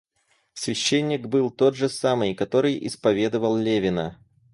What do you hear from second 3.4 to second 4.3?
Левина.